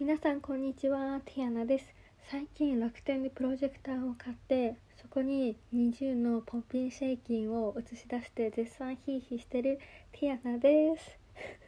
[0.00, 1.92] 皆さんこんにちはティアナです。
[2.30, 9.80] 最近楽天でプロジェクターを買ってそこに20のポッピンシェイキンを映し出して絶賛ヒーヒーしてる
[10.12, 11.18] ティアナです。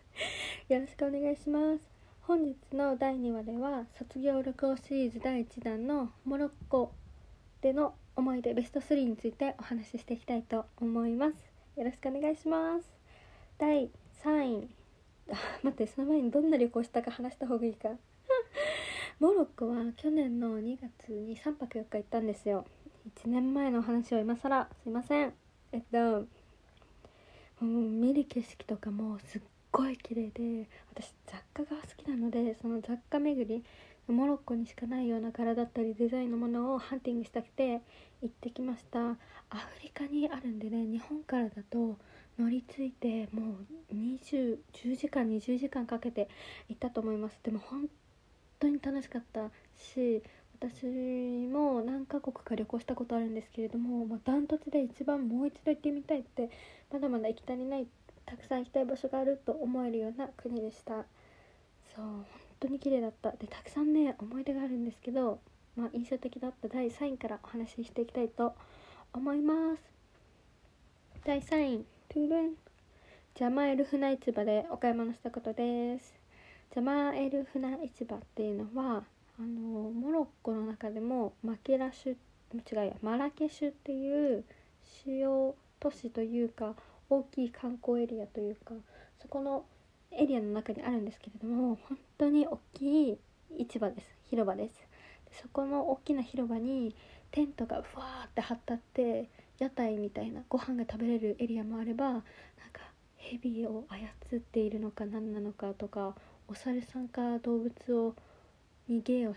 [0.72, 1.90] よろしくお願いします。
[2.20, 6.92] 本日の第2話では卒業旅行シリーズ第1弾のモロッコ
[7.62, 11.52] での思い出ベスト3についてお話ししていきたいと思います。
[11.74, 12.94] よろしくお願いします。
[13.58, 13.90] 第
[14.22, 14.68] 3位。
[15.32, 15.34] あ
[15.64, 17.88] 待ってその前にどんな旅行したか話した方がいいか。
[19.20, 22.64] モロッコは去年の2月に3泊4日行ったんですよ。
[23.22, 25.34] 1年前の話を今更すいません。
[25.72, 26.26] えっとも
[27.60, 33.62] う見る景色とかもすっごい綺麗で私雑貨が好きなのでその雑貨巡り
[34.08, 37.82] モロッコにしかないような柄だったりデザインのものをハンティングしたくて
[38.22, 39.00] 行ってきました。
[39.50, 41.98] アフリカにあるんでね日本からだと
[42.38, 43.58] 乗り継いでも
[43.90, 46.30] う20 10時間20時間かけて
[46.70, 47.38] 行ったと思います。
[47.42, 47.86] でも本
[48.60, 50.22] 当に楽しかったし
[50.62, 56.50] 私も何カ国か旅行したことあるんですけれども、まあ、ダントツで一番もう一度行ってみたいって
[56.92, 57.86] まだまだ行き足りない
[58.26, 61.04] たくさん行きたい場所があると思えるような国でした。
[61.96, 62.24] そう本
[62.60, 63.32] 当に綺麗だった。
[63.32, 65.40] でたくさんね思い出があるんですけど、
[65.74, 68.54] まあ、印象的だった第3位からお話ししていきたいと
[69.12, 69.82] 思います。
[71.24, 72.54] 第3位トゥルン。
[73.34, 76.19] ジャマエル船市場でお買い物したことです。
[76.72, 79.02] ジャマエル船市場っていうのは
[79.38, 82.16] あのモロッコの中でもマケラシュ
[82.54, 84.44] 違うやマラケシュっていう
[85.04, 86.76] 主要都市というか
[87.08, 88.74] 大きい観光エリアというか
[89.20, 89.64] そこの
[90.12, 93.18] エリアの中にあるんですけれども本当に大きい
[93.58, 94.74] 市場です広場です
[95.42, 96.94] そこの大きな広場に
[97.32, 102.22] テントがふわーって張ったって屋台みたいなご飯が食べれるエリアもあればなんか
[103.16, 106.14] 蛇を操っているのか何なのかとか
[106.50, 108.16] お猿さんか動物を
[108.88, 109.34] に芸を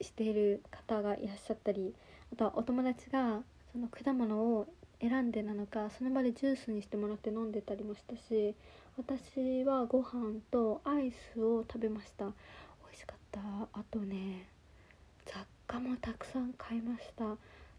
[0.00, 1.94] している方がいらっしゃったり
[2.32, 3.38] あとはお友達が
[3.72, 4.66] その果物を
[5.00, 8.56] 選んでなのかその場でジュースにしてもらって飲んでたりもしたし
[8.98, 12.24] 私はご飯とアイスを食べました。
[12.26, 12.30] 美
[12.90, 13.40] 味しかった。
[13.72, 14.48] あとね
[15.26, 15.36] 雑
[15.68, 17.24] 貨もたくさん買いました。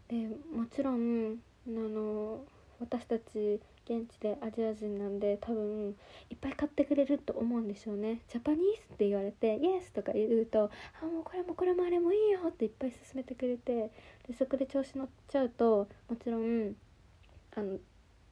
[0.08, 2.40] でもちろんあの
[2.80, 5.94] 私たち現地でアジア人なんで多分
[6.30, 8.20] いっぱい買ってくれると思うんでしょうね。
[8.28, 10.70] ジャパニーズって言われてイエスとか言うと
[11.02, 13.90] あもうこれもこれもあれもいいよっていっぱい勧めてくれて
[14.28, 16.74] でそこで調子乗っちゃうともちろん
[17.54, 17.78] あの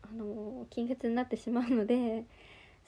[0.02, 2.24] あの金欠になってしまうので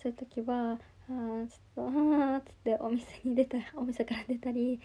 [0.02, 0.78] そういう時は
[1.08, 4.80] あーちょっとあーっつってお店に出たお店から出たり、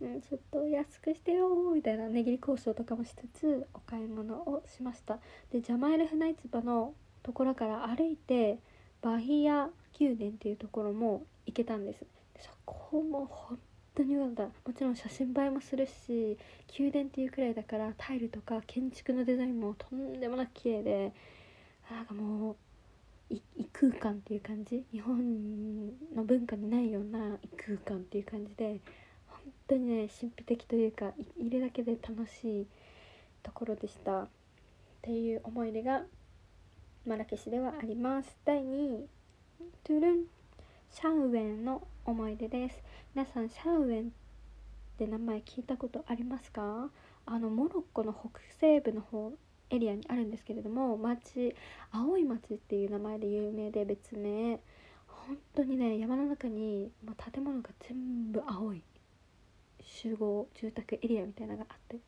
[0.00, 5.18] うん、ちょっと安くしてよみたいな値切り交渉とかもしつつお買い物をしました。
[5.52, 8.58] でジャマエル船市場のところから歩いて
[9.02, 12.04] バヒア宮殿っていうところも行けたんです。
[12.38, 13.58] そこも本
[13.94, 14.42] 当に良かった。
[14.44, 16.38] もちろん写真映えもするし
[16.78, 21.12] 宮殿っていうくらいだからタイルとか建築のデザインもとんでもなく綺麗で
[21.90, 22.56] なんかもう
[23.30, 23.40] 異
[23.72, 24.84] 空間っていう感じ？
[24.92, 28.80] 日本の文化にないような異空間っていう感じで
[29.28, 32.66] 本当にね神秘的というかいるだけで楽しい
[33.42, 34.22] ところでした。
[34.22, 34.28] っ
[35.02, 36.02] ていう思い出が
[37.06, 38.36] マラケシュではあります。
[38.44, 39.08] 第2位
[39.84, 40.24] トゥルン。
[40.88, 42.80] シャウエンの思い出です。
[43.14, 44.06] 皆さんシャウエンっ
[44.96, 46.88] て名前聞いたことありますか？
[47.26, 49.32] あのモロッコの北西部の方
[49.70, 51.54] エリアにあるんですけれども町
[51.90, 54.60] 青い町っていう名前で有名で別名。
[55.06, 58.82] 本当にね山の中にもう建物が全部青い。
[59.82, 61.98] 集合住宅エリアみたいなのがあって。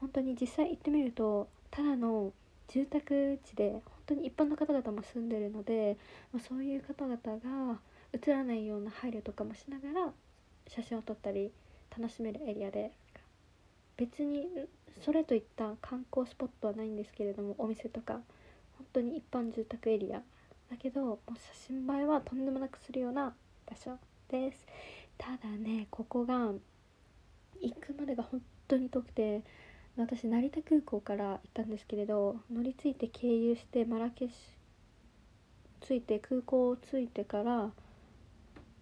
[0.00, 2.32] 本当に実際行ってみるとただの
[2.68, 5.96] 住宅地で本当に一般の方々も住んでるので、
[6.32, 7.80] ま、そういう方々が
[8.12, 10.12] 映らないような配慮とかもしながら
[10.68, 11.50] 写真を撮ったり
[11.96, 12.92] 楽しめるエリアで
[13.98, 14.48] 別に
[15.04, 18.14] それといった観光スポットはないんですけれどもお店とか
[18.78, 20.22] 本当に一般住宅エリア。
[20.70, 23.34] だけどもう写真映えはとんでもなくするような
[23.66, 23.98] 場所
[24.28, 24.66] です。
[25.16, 26.52] ただねここが
[27.60, 29.42] 行くまでが本当に遠くて
[29.96, 37.70] 私成田空港から行ったんですけれど乗り継いて経由してマラケシュ着いて空港を着いてから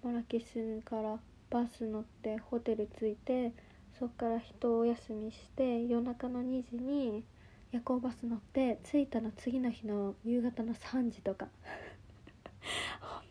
[0.03, 3.53] マラケシュからバス乗ってホテル着いて
[3.99, 7.25] そっから人をお休みして夜中の2時に
[7.73, 11.49] 夜行バス乗って着いたの次の日の夕方の3時とか。
[13.01, 13.23] 本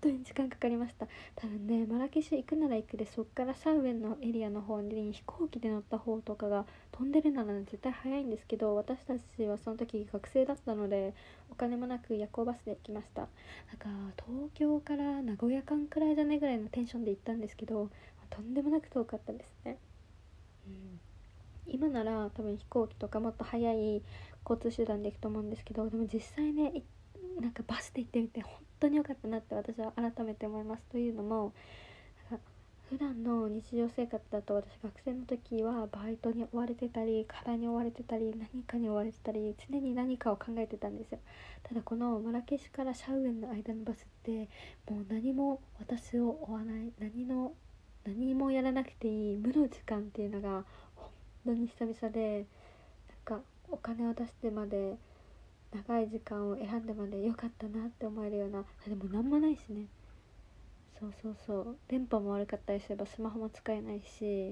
[0.00, 1.08] 当に時間かかりました。
[1.36, 11.14] 多分ねマラケシュ行くなら行くでそっからサウェンのエリアの方に飛行機で乗った方とかが飛んでるなら絶対早いんですけど私たちはその時学生だったので
[11.50, 13.28] お金もなく夜行バスで行きました。
[13.68, 13.88] なんか
[14.26, 17.90] 東京から名古屋間くらいじゃねぐらいのテンションで行ったんですけど
[18.30, 19.78] とんでもなく遠かったですね、
[21.66, 24.02] 今なら多分飛行機とかもっと早い
[24.48, 26.82] 交通手段で行くと思うんですけどでも実際ね
[27.40, 31.52] なんかバスで行ってみて本当に良かったなって私は改めて思いますというのも
[32.90, 41.18] 普段の日常生活だと私学生の時はバイトに追われてたり課題に追われてたり何かに追われてたり常に何かを考えてたんですよ。
[41.62, 44.48] ただこのマラケシュからシャウエンの間のバスって
[44.88, 47.54] もう何も私を追わない何の
[48.06, 50.64] 何もやらなくていい無の時間っていうのが
[50.96, 51.10] 本
[51.46, 52.46] 当に久々で
[53.26, 54.96] なんかお金を出してまで
[55.72, 59.86] 長い時間を選んでまで良かったなって思えるようなあでも何もないしね。
[61.00, 61.76] そうそうそう。
[61.88, 64.50] 電波も悪かったりすればスマホも使えないし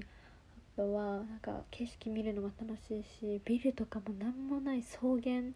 [0.75, 5.53] あとはなんか景色見るのも楽しいしビルとかも何もない草原。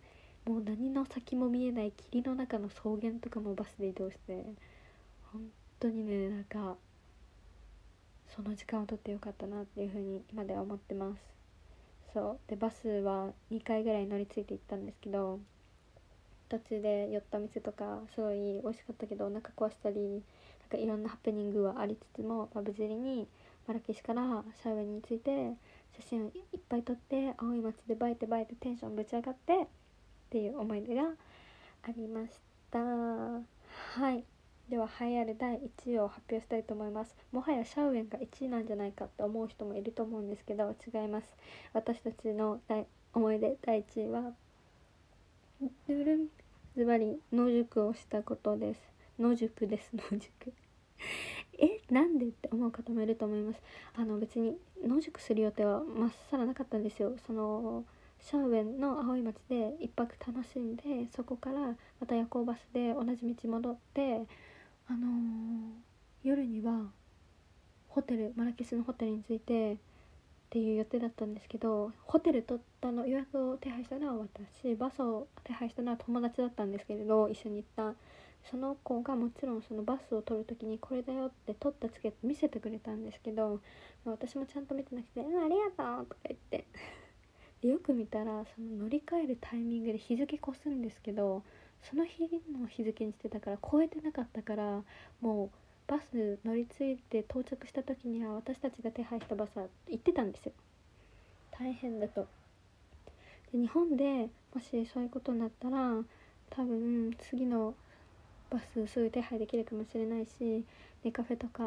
[0.47, 4.45] もう何の先も見えない霧の中の草原とかもバスで移動して
[5.33, 5.41] 本
[5.77, 6.77] 当にねなんか
[8.35, 11.21] その時間をとってよかったなっていうふうに今では思ってます。
[12.13, 12.49] そう。
[12.49, 15.39] でバスは2回ぐらい乗り継いで行ったんですけど
[16.49, 23.27] 途中で寄った店とかすごい美味しかったけどお腹壊したりなんかいろんなハプニングはありつつも、まあ、無事に
[23.67, 25.53] マラケシュからシャウェンについて
[25.97, 29.67] 写真をいっぱい撮って青い街で映えて映えてテンションぶち上がってっ
[30.29, 32.39] ていう思い出がありまし
[32.71, 32.79] た。
[32.79, 34.36] はい。
[34.69, 37.15] では栄えある第1位を発表したいと思います。
[37.31, 41.27] もはやシャウエンが1位なんじゃないかって思う人もいると思うんですけど違います。
[41.73, 42.59] 私たちの
[43.13, 44.33] 思い出第1位は
[45.87, 46.27] ルルン
[46.75, 48.81] ズバリ野宿をしたことです。
[49.17, 50.53] 野宿です野宿
[51.57, 53.61] えなんでって思う方もいると思います。
[53.95, 57.15] あの別に野宿する予定はまっさらなかったんですよ。
[57.25, 57.85] その
[58.19, 64.25] シャウエンの青い町で1泊楽しんでそこからまた夜行バスで同じ道戻って
[64.89, 65.09] あのー、
[66.23, 66.91] 夜には
[67.89, 69.77] ホテルマラケシュのホテルに着いてっ
[70.49, 74.27] ていう予定だったんですけどホテル取ったの予約を手配したのは
[74.63, 77.97] 私バスを手配したのは友達だったんですけれど一緒に行った。
[78.49, 83.59] その子がもちろんそのバスを取る時にこれだよって取ったチケット見せてくれたんですけど
[84.05, 86.65] 私もちゃんと見てなくて「うんありがとう」とか言って。
[87.61, 91.41] でよく見たらその乗り換えるタイミングで日付越すんですけど
[91.83, 94.83] その日の日付にしてたから超えてなかったから
[95.21, 95.49] もう
[95.87, 100.51] バス乗り継いで到着した時には私たちが手配したバスは行ってたんですよ。
[101.51, 102.27] 大変だと。
[103.51, 106.03] で日本でもしそういうことになったら
[106.49, 107.73] 多分次の
[108.49, 110.65] バスすぐ手配できるかもしれないし
[111.03, 111.63] でカフェとか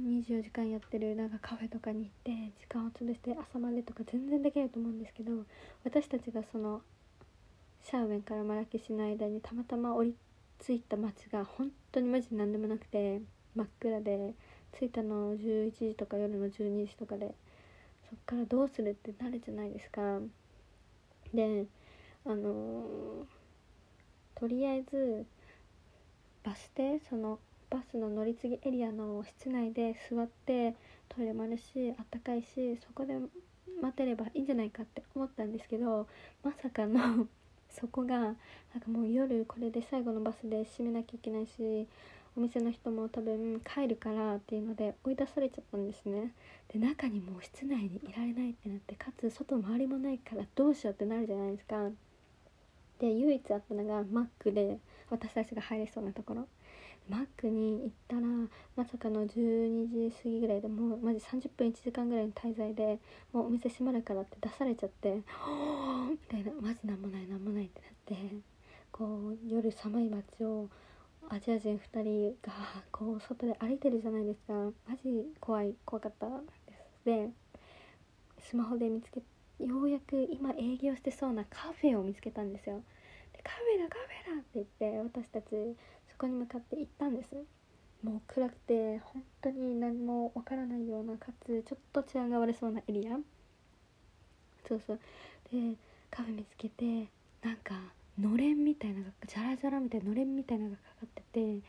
[0.00, 5.32] 24時間やってるなんかカフェとかに行って時間を潰して朝までとか全然できると思うんですけど
[5.84, 6.80] 私たちがその
[7.84, 10.14] シャーウエンからマラケシュの間にたまたま降り
[10.64, 13.20] 着いた街が本当にマジで何でもなくて
[13.54, 14.34] 真っ暗で
[14.78, 17.34] 着いたの11時とか夜の12時とかで
[18.08, 20.20] そっからどうするってなるじゃないですか。
[21.32, 21.66] で
[22.24, 23.24] あのー、
[24.34, 25.24] とりあえず
[26.44, 27.38] バス停その
[27.70, 30.74] バスの乗り継ぎエリアの室内で座って
[31.08, 33.14] トイレもあるしあったかいしそこで
[33.80, 36.06] 待てればいいんじゃないかって思ったんですけど
[36.42, 37.26] まさかの
[37.70, 38.36] そこがなんか
[38.88, 41.86] もう夜これで最後のバスで閉めなきゃいけないし
[42.36, 46.32] お店の人も多分帰るからっていうので追い出されちゃったんですね。
[46.72, 51.88] で中にもう室内にいられないってなってかつ外周りもないからどうしようってなるじゃないですか。
[53.00, 54.78] で唯一あったのがマックで
[55.08, 56.46] 私たちが入れそうなところ。
[57.08, 58.22] マックに行ったら
[58.76, 63.00] まさかの12時過ぎぐらいでもうマジ30分1時間ぐらいの滞在で
[63.32, 65.22] もうお店閉まるからって出されちゃってみ
[66.30, 68.36] たいなマジなんもないなんもないってなって
[68.92, 70.68] こう夜寒い街を
[71.28, 72.52] アジア人2人が
[72.92, 74.52] こう外で歩いてるじゃないですか。
[74.88, 76.34] マジ怖い怖かったで
[76.76, 77.04] す。
[77.04, 77.30] で
[78.38, 79.20] スマホで見つけ
[79.64, 82.82] ようやく今営業してそうなカフェを見つけたんですよ。
[83.32, 85.76] でカフェだカフェだって言って私たち
[86.10, 87.34] そこに向かって行ったんです。
[88.02, 93.18] もう暗くて本当に何もわからないようなかつちょっと治安が悪そうなエリア。
[94.66, 95.00] そうそう。
[95.52, 95.76] で
[96.10, 97.08] カフェ見つけて
[97.42, 97.74] なんか
[98.18, 101.60] のれんみたいなのがジャラジャラみたいなのれんみたいなのがかかってて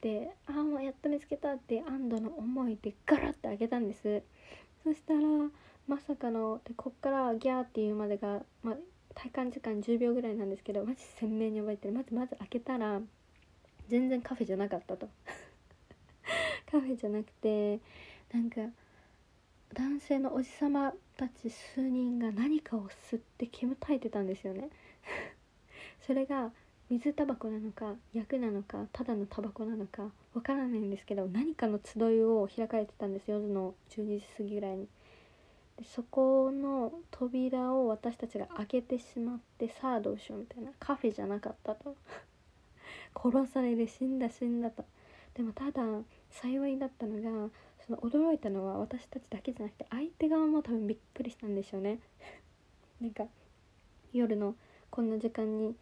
[0.00, 4.22] でああもうやっと見つけたって安堵の思いでガラッて開けたんです。
[4.82, 5.20] そしたら
[5.86, 8.76] まさかのでこっからギャーっていうまでが、まあ、
[9.14, 11.94] 体感時間10秒ぐらいなんですけどマジ鮮明に覚えてる。
[11.94, 13.00] まずまず開けたら
[13.88, 15.08] 全然カフェじゃなかったと。
[16.70, 17.78] カフェじゃなくて
[18.32, 18.56] なんか
[19.74, 24.68] 男性のおじさまたち数人が何かを吸って煙たいてたんですよね。
[26.06, 26.52] それが
[26.90, 34.88] 水タバコなのか薬なのかただのタバコなのかわからないんですけど何かの集いを開かれてたんです夜の12時過ぎぐらいに。
[35.78, 40.72] でそこの扉を私たちが開けてしまってさあどうしようみたいな。
[40.78, 41.96] カフェじゃなかったと。
[43.16, 44.84] 殺される死んだ死んだと。
[45.32, 45.82] でもただ
[46.30, 47.50] 幸いだったのが
[47.86, 51.98] その驚いたのは私たちだけじゃなくて相手側も多分びっくりしたんでしょうね。
[53.00, 53.26] なんか
[54.12, 54.54] 夜の
[54.90, 55.74] こんな時間に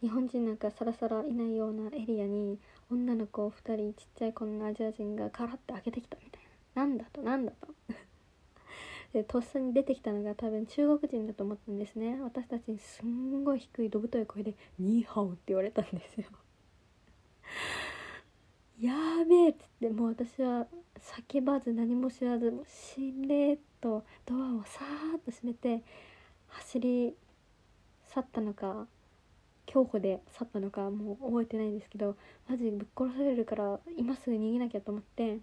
[0.00, 2.58] 日本人なんかさらさらいないようなエリアに
[2.90, 6.42] 女の子2人ちっちゃいこんなアジア人がカラッて開けてきたみたい
[6.74, 6.82] な。
[6.82, 7.68] なんだとなんだと。
[9.12, 12.20] でとっさに出てきたのが多分中国人だと思ったんですね。
[12.20, 16.26] 私たちにすんごい低いどぶとい声で「ニーハオ」って言われたんですよ。
[18.86, 20.66] やーべえっつってもう私は
[21.00, 25.82] 叫ばず何も知らずもうしれっとドアをさーっと閉めて
[26.48, 27.14] 走り
[28.14, 28.86] 去ったのか
[29.66, 32.16] 恐怖で去ったのかもう覚えてないんですけど
[32.48, 35.38] マジぶっ殺されるから今すぐ逃げなきゃと思って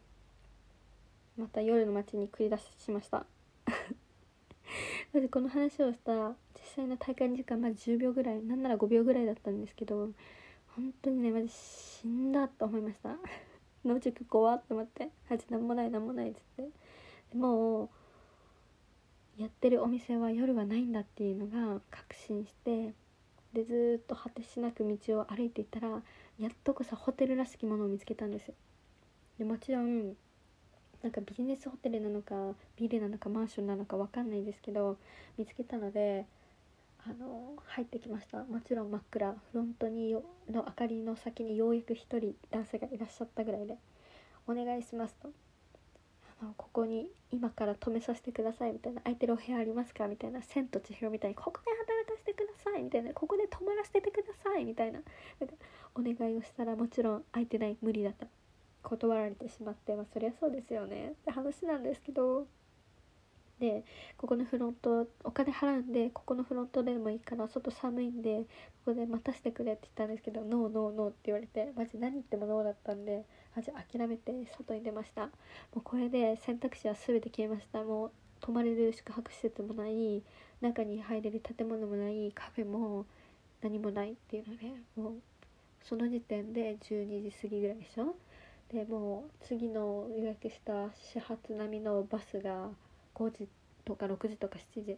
[1.38, 3.26] また夜の街に繰り出しました。
[5.14, 10.10] まずこの話をしたら実際の大会時間まず10秒ぐらいなんなら5秒ぐらいだったんですけど
[10.76, 11.50] 本当にねマジ
[12.02, 13.18] 死んだと思いました。
[13.86, 16.70] 野宿怖って思って「マジなんもないなんもない」っつって。
[17.32, 17.86] でも
[19.38, 22.94] うやってるお店は夜はないんだっていうのが確信して。
[23.54, 25.90] でずっと果てしなく道を歩いていたら
[26.38, 28.52] やっとこそホテルらしきものを見つけたんです
[29.40, 30.16] でもちろん
[31.02, 34.98] なんかビジネスホテルなのかビルなのかマンションなのか分かんないですけど
[35.38, 36.26] 見つけたので
[37.10, 38.44] あの入ってきました。
[38.44, 43.78] もちろん真っ暗フロントにの明かりの先にようやく1人男性がいらっしゃったぐらいで
[44.46, 45.32] 「お願いします」と。
[46.42, 55.00] あのここに今から止めさせてくださいみたいな空いてるお部屋ありますかみたいな千と千尋みたいにここで働かせてくださいみたいなここで泊まらせてくださいみたいな
[55.40, 55.56] なんか
[55.96, 58.28] お願いをしたらもちろん空いてない無理だった
[58.84, 61.10] 断られてしまってまあそりゃそうですよね。
[61.10, 62.46] って話なんですけど
[63.60, 63.84] で
[64.18, 68.42] ここのフロントお金払うんでここのフロントでもいいから外寒いんで
[68.86, 75.24] ここで待たせてくれって言ったんですけどノーノーノーって言われてマジ何言ってもノーだったんでマジ諦めて外に出ました。
[75.24, 75.32] も
[75.78, 77.84] うこれで選択肢は全て消えました。
[77.84, 80.22] もう泊まれる宿泊施設もない
[80.62, 83.08] 中に入れる建物もないカフェも
[83.62, 85.14] 何もないっていうのでもう
[85.82, 88.16] その時点で12時過ぎぐらいでしょ。
[88.72, 92.70] でもう次の予約した始発並みのバスが
[93.18, 93.48] 5時
[93.84, 94.96] とか6時とか7時8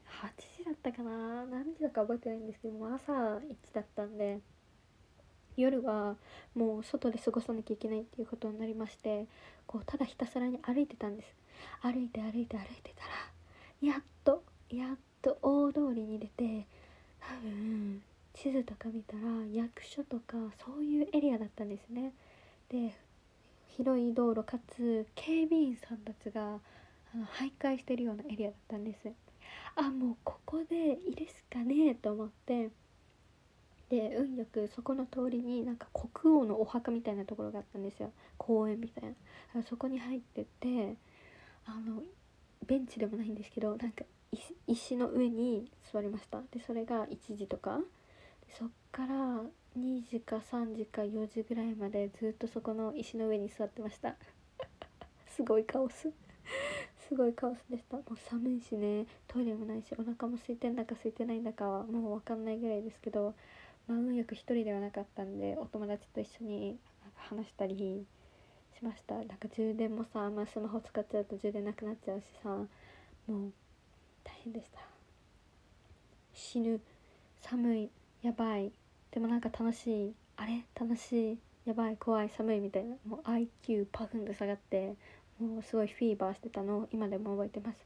[0.58, 1.46] 時だったかな？
[1.46, 3.40] 何時だか覚えてないんですけども朝1
[3.74, 4.40] だったんで
[5.56, 6.16] 夜は
[6.56, 9.26] もう外で過ごさなきゃいけないっていうことになりまして
[9.68, 11.34] こうただひたすらに歩いてたんです。
[11.82, 16.66] 歩いて歩いて歩いてたらやっとやっと大通りに出て
[17.20, 18.02] 多分
[18.34, 19.22] 地図とか見たら
[19.52, 22.14] 役所とかそういうエリアだったんですね。
[22.70, 22.94] で
[23.76, 26.60] 広い道路かつ警備員さんたちが
[27.14, 29.12] あの徘徊してるようなエリアだったんです。
[29.76, 32.70] あもうここでいるしかねえと思って。
[33.90, 38.12] で運よくそこの通りになんか国王のお墓みたいなところがあったんですよ。
[38.38, 39.16] 公園みたい
[39.56, 39.64] な。
[39.64, 40.96] そこに入ってて
[41.66, 42.04] あの
[42.68, 44.06] ベンチでもないんですけどなんか
[44.68, 46.42] 石の上に座りました。
[46.52, 47.80] でそれが1時とか。
[48.58, 49.16] そっから
[49.78, 54.16] 2時か3時か4時ぐらいまでずっとそこの石の上に座ってました。
[55.28, 56.12] すごいカオス。
[57.10, 57.98] すごいカオスでした。
[57.98, 59.08] もう寒いしね。
[59.28, 63.34] トイレもないしお腹も空いてんだか空いてないんだかはもう分かんないぐらいですけど
[63.88, 66.78] まあ運よく一人ではなかったんでお友達と一緒に
[67.16, 68.06] 話したり
[68.78, 69.16] しました。
[69.16, 72.68] なんか充電もさ、まあ、スマホ使っちゃうと充電なくなっちゃうしさも
[73.48, 73.52] う
[74.24, 74.80] 大変でした。
[76.32, 76.80] 死ぬ。
[77.42, 77.90] 寒い。
[78.22, 78.72] やばい。
[79.10, 80.14] でもなんか楽しい。
[80.38, 80.64] あれ？
[80.80, 81.40] 楽しい。
[81.66, 81.98] やばい。
[81.98, 82.30] 怖い。
[82.30, 82.96] 寒いみたいな。
[83.08, 84.96] もう IQ パフンと下がって
[85.40, 87.78] もうすごいフィーバーしてたのを今でも覚えてます。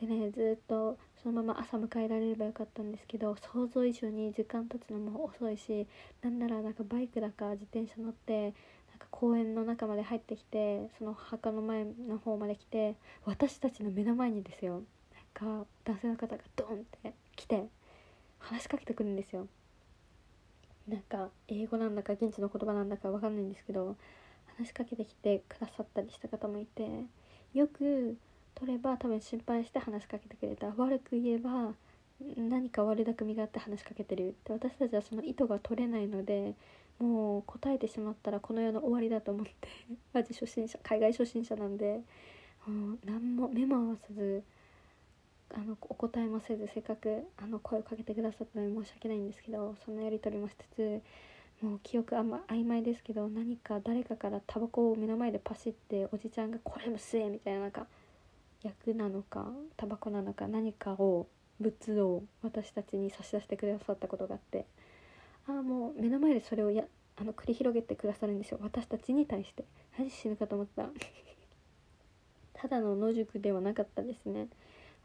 [0.00, 5.86] でねずっとそのまま朝迎えられればよかったんですけど想像以上に時間経つのも遅いし
[6.22, 8.52] なんならなんかバイクだか自転車乗ってなん
[8.98, 14.82] か公園の中まで入ってきてその墓の前の方まで来て私たちの目の前にですよ
[15.34, 17.66] なんか男性の方がドンって来て
[18.38, 19.46] 話しかけてくるんですよ。
[20.88, 23.96] なんか英語なんだか現地の言葉なんだか分かんないんですけど
[24.62, 26.86] 話しかけてきてくださったりした方もいて
[27.52, 28.16] よく
[28.54, 30.68] 取れば多分心配して話しかけてくれた。
[30.76, 31.74] 悪く言えば
[32.36, 36.54] 何か悪巧みがあって話しかけてるで私たちはその意図が取れないので
[37.00, 39.68] もう答えてしまったらこの世の終わりだと思って
[40.14, 42.00] マジ初心者海外初心者なんで
[42.66, 44.44] もう何も目も合わさず
[45.54, 51.02] あのお答えもせずせっかくあの声をかけてくださったのに申し訳ないんですけどそんなやり取りもしつつ
[51.62, 57.86] もう記憶あんま曖昧ですけど何か誰かからタバコを目の前でパシっておじちゃんが「これも吸え」みたいななんか
[58.62, 61.28] 役なのかタバコなのか何かを
[61.60, 64.66] 物を私たちに差し出してくださったことがあって
[65.46, 66.84] ああもう目の前でそれをや
[67.16, 68.58] あの繰り広げてくださるんですよ。
[68.62, 69.64] 私たちに対して。
[69.98, 70.88] マジ死ぬかと思った。
[72.54, 74.48] ただの野宿ではなかったですね。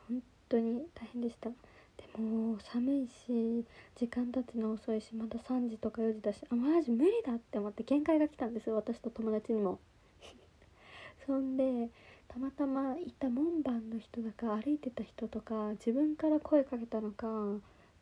[0.07, 1.51] 本当に大変でした。
[1.97, 9.79] でも寒いし時間経つの遅いしまだ3時とか4時だしあマジ無理だって思って限界が来たんですよ私と友達にも。
[11.25, 11.89] そんで
[12.27, 17.27] たまたまいた門番の人だか歩いてた人とか自分から声かけたのか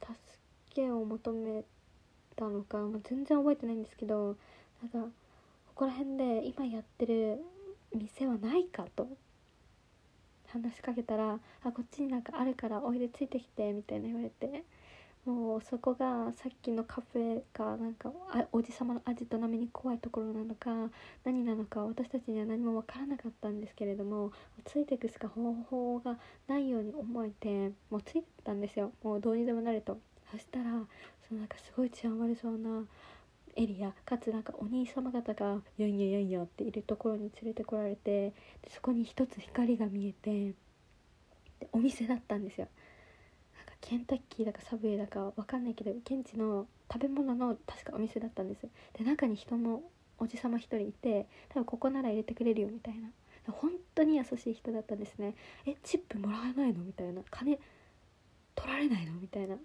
[0.01, 0.13] 助
[0.69, 1.63] けを求め
[2.35, 4.35] たのか、まあ、全然覚えてないんですけど
[4.81, 5.11] なんか
[5.67, 7.41] ここら辺で今やってる
[7.93, 9.07] 店はないかと。
[10.55, 14.63] 話しかけたら「あこっちになんかあるからおいでついてきて」みたいな言われて
[15.25, 18.11] もうそこがさっきのカフェかなんか
[18.51, 20.69] おじさまのアジト並みに怖いところなのか
[21.23, 24.31] 何なのか私たちには何も分からなかったんですけれども
[24.65, 28.91] ついていくしか方法がないように思えてもうついてたんですよ。
[29.03, 29.99] もうどうにでもなると。
[30.31, 30.71] そしたら
[31.27, 32.85] そのなんかすごい治安悪そうな
[33.55, 38.31] エリアかつなんかお兄様方が「やんややんや」っているところに連れてこられて
[38.61, 40.53] でそこに一つ光が見えて
[41.59, 42.67] でお店だったんですよ。
[43.57, 49.83] なんかケンタッキーだかサブウェイだかわかんないけど現地の食べ物の確かお店だったんですで中に人も
[50.19, 53.09] おじさま1人いて多分ここなら入れてくれるよみたいな。
[53.51, 55.35] 本当に優しい人だったんですね。
[55.65, 57.21] えチップもらえないのみたいな。
[57.29, 57.59] 金
[58.55, 59.55] 取られないのみたいな。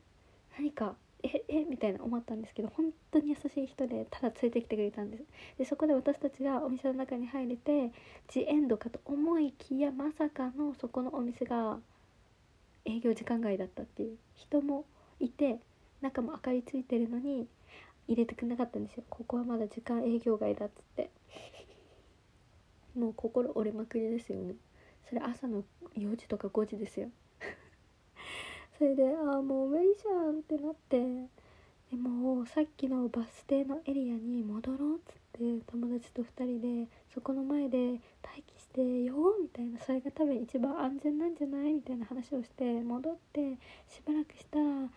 [0.58, 5.24] 何かええみたいな思ったんですけど本当に優しい人でただ連れてきてくれたんです。
[5.58, 7.92] でそこで私たちがお店の中に入れて
[8.28, 11.78] ジエンドかと思いきやまさかのそこのお店が
[12.84, 14.84] 営業時間外だったっていう人も
[15.18, 15.58] いて
[16.00, 17.46] 中も明かりついてるのに
[18.08, 19.04] 入れてくれなかったんですよ。
[19.08, 21.10] ここはまだ時間営業外だっつって。
[22.96, 24.54] もう心折れまくりですよね。
[25.08, 25.64] それ朝の
[25.96, 27.08] 4時とか5時ですよ。
[28.80, 30.96] それでああもう無理じゃんってなって
[31.90, 35.14] でもさっきのバス停のエリアに戻ろうっつっ
[35.60, 41.74] て友達と2人でそこの前で待機してよみたいなそれが多分一番安全なんじゃない？
[41.74, 44.94] みたいな話をして戻ってしばらくしたらなんか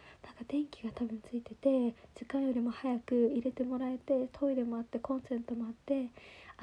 [0.48, 6.08] 電気が多分ついてて時間よりも早く入れてもらえてトイレもあってコンセントもあって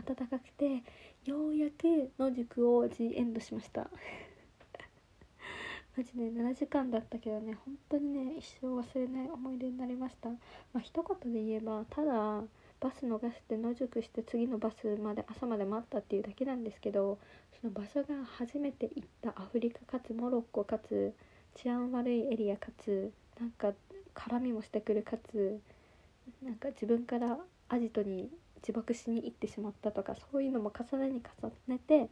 [0.07, 0.83] 暖かくて
[1.27, 3.91] ようやく野宿を G エンドしました。
[6.01, 10.31] マジで7時間だったけどね本当にね一生忘れない思い出になりました。
[10.31, 10.37] ま
[10.77, 12.43] あ一言で言えばただ
[12.81, 17.19] バス逃して野宿して次のバスまで朝まで待ったっていうだけなんですけど
[17.61, 21.13] その場所が初めて行ったアフリカかつモロッコかつ
[21.57, 23.75] 治安悪いエリアかつなんか
[24.15, 25.61] 絡みもしてくるかつ
[26.43, 27.37] なんか自分から
[27.69, 28.31] アジトに
[28.63, 32.09] 自爆しに行ってしまったとかそういうのも重ねに重ねて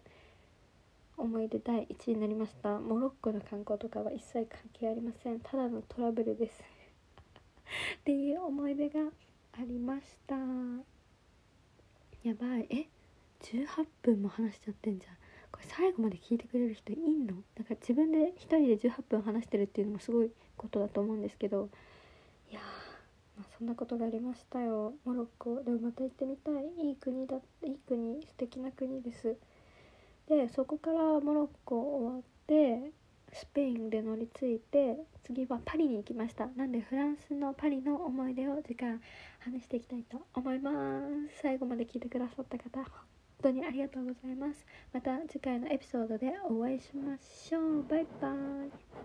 [1.18, 2.78] 思い出第1位になりました。
[2.78, 5.40] モロッコの観光とかは一切関係ありません。
[5.40, 6.62] ただのトラブルです。
[8.00, 9.00] っていう思い出が
[9.52, 10.36] ありました。
[12.22, 12.66] やばい。
[12.70, 12.88] え
[13.40, 15.14] ？18分も話しちゃってんじゃん。
[15.50, 17.42] これ最後まで聞いてくれる人いんの？
[17.56, 21.68] だから自分で1人で18分話してるっていうのもすごいことだと思うんですけど。
[22.50, 22.60] いや
[23.36, 24.94] まあ、そんなことがありましたよ。
[25.04, 25.62] モロッコ。
[25.62, 26.88] でもまた行ってみたい。
[26.88, 27.40] いい国だ。
[27.64, 28.22] いい国。
[28.24, 29.36] 素敵な国です。
[30.28, 32.92] でそこからモロッコ終わって
[33.32, 36.46] スペインで乗り継いで次はパリに行きました。
[36.56, 39.00] なんでフランスのパリの思い出を時間
[39.40, 40.70] 話していきたいと思いま
[41.30, 41.40] す。
[41.42, 42.90] 最後まで聞いてくださった方本
[43.42, 44.66] 当にありがとうございます。
[44.92, 47.82] また次回のエピソードでお会いしましょう。
[47.88, 48.98] バイバイ。